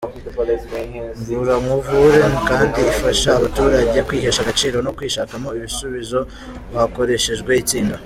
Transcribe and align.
Nvura 1.29 1.53
nkuvure 1.63 2.21
kandi 2.49 2.79
ifasha 2.93 3.29
abaturage 3.35 3.97
kwihesha 4.07 4.41
agaciro 4.43 4.77
no 4.85 4.91
kwishakamo 4.97 5.47
ibisubizo 5.57 6.19
hakoreshejwe 6.75 7.51
itsinda. 7.61 7.97